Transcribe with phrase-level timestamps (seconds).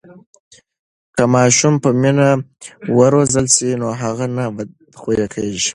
[1.15, 2.29] که ماشوم په مینه
[2.97, 5.69] و روزل سي نو هغه نه بدخویه کېږي.